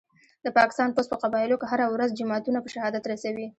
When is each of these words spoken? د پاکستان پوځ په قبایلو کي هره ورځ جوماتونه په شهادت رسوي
د 0.45 0.47
پاکستان 0.57 0.89
پوځ 0.95 1.05
په 1.11 1.17
قبایلو 1.23 1.59
کي 1.61 1.65
هره 1.71 1.85
ورځ 1.93 2.09
جوماتونه 2.19 2.59
په 2.61 2.69
شهادت 2.75 3.03
رسوي 3.11 3.47